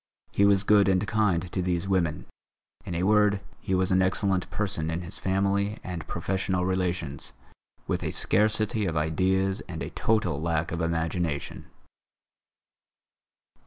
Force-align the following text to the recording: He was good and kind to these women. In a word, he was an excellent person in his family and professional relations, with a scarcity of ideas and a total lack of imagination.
He 0.31 0.45
was 0.45 0.63
good 0.63 0.87
and 0.87 1.07
kind 1.07 1.51
to 1.51 1.61
these 1.61 1.87
women. 1.87 2.25
In 2.85 2.95
a 2.95 3.03
word, 3.03 3.39
he 3.59 3.75
was 3.75 3.91
an 3.91 4.01
excellent 4.01 4.49
person 4.49 4.89
in 4.89 5.01
his 5.01 5.19
family 5.19 5.77
and 5.83 6.07
professional 6.07 6.65
relations, 6.65 7.33
with 7.85 8.03
a 8.03 8.09
scarcity 8.09 8.87
of 8.87 8.97
ideas 8.97 9.61
and 9.67 9.83
a 9.83 9.91
total 9.91 10.41
lack 10.41 10.71
of 10.71 10.81
imagination. 10.81 11.65